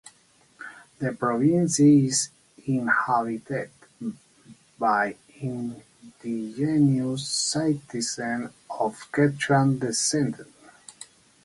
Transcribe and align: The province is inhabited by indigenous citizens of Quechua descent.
The 0.97 1.13
province 1.13 1.79
is 1.79 2.29
inhabited 2.65 3.69
by 4.79 5.15
indigenous 5.39 7.27
citizens 7.29 8.49
of 8.67 8.95
Quechua 9.11 9.79
descent. 9.79 10.37